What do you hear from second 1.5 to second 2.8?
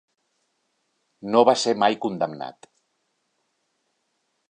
va ser mai condemnat.